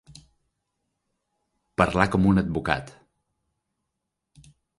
[1.81, 2.91] Parlar com un advocat.